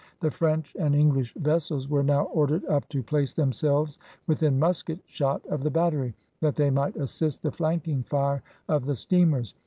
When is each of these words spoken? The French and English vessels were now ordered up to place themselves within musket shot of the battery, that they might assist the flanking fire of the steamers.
The 0.19 0.31
French 0.31 0.75
and 0.79 0.95
English 0.95 1.31
vessels 1.35 1.87
were 1.87 2.01
now 2.01 2.23
ordered 2.23 2.65
up 2.65 2.89
to 2.89 3.03
place 3.03 3.35
themselves 3.35 3.99
within 4.25 4.57
musket 4.57 4.99
shot 5.05 5.45
of 5.45 5.61
the 5.61 5.69
battery, 5.69 6.15
that 6.39 6.55
they 6.55 6.71
might 6.71 6.95
assist 6.95 7.43
the 7.43 7.51
flanking 7.51 8.01
fire 8.01 8.41
of 8.67 8.85
the 8.87 8.95
steamers. 8.95 9.53